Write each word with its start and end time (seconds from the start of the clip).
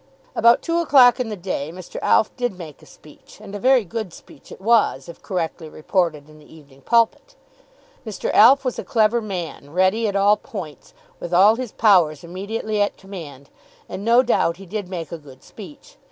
About 0.35 0.63
two 0.63 0.79
o'clock 0.79 1.19
in 1.19 1.29
the 1.29 1.35
day, 1.35 1.69
Mr. 1.71 1.97
Alf 2.01 2.35
did 2.35 2.57
make 2.57 2.81
a 2.81 2.87
speech, 2.87 3.37
and 3.39 3.53
a 3.53 3.59
very 3.59 3.85
good 3.85 4.13
speech 4.13 4.51
it 4.51 4.59
was, 4.59 5.07
if 5.07 5.21
correctly 5.21 5.69
reported 5.69 6.27
in 6.27 6.39
the 6.39 6.51
"Evening 6.51 6.81
Pulpit." 6.81 7.35
Mr. 8.03 8.33
Alf 8.33 8.65
was 8.65 8.79
a 8.79 8.83
clever 8.83 9.21
man, 9.21 9.69
ready 9.69 10.07
at 10.07 10.15
all 10.15 10.37
points, 10.37 10.95
with 11.19 11.35
all 11.35 11.53
his 11.55 11.71
powers 11.71 12.23
immediately 12.23 12.81
at 12.81 12.97
command, 12.97 13.51
and, 13.87 14.03
no 14.03 14.23
doubt, 14.23 14.57
he 14.57 14.65
did 14.65 14.89
make 14.89 15.11
a 15.11 15.19
good 15.19 15.43
speech. 15.43 15.97